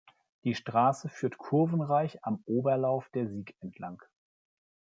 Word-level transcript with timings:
Die 0.45 0.55
Straße 0.55 1.09
führt 1.09 1.37
kurvenreich 1.37 2.25
am 2.25 2.41
Oberlauf 2.47 3.07
der 3.09 3.27
Sieg 3.27 3.55
entlang. 3.59 4.01